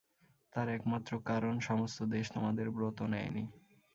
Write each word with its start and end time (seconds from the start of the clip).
তার 0.53 0.67
একমাত্র 0.69 1.11
কারণ 1.25 1.53
সমস্ত 1.59 1.99
দেশ 2.05 2.25
তোমাদের 2.31 2.67
ব্রত 2.69 2.99
নেয় 3.03 3.31
নি। 3.31 3.43